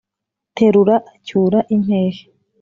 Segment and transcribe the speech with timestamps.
[0.55, 2.23] terura acyura impehe,